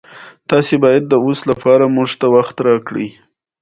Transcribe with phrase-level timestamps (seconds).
[0.49, 3.07] کروندګر موږ ته ډوډۍ راکوي